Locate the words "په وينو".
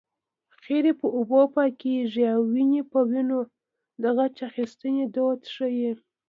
2.91-3.39